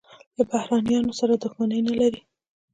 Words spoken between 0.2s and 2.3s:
له بهرنیانو سره دښمني نه لري.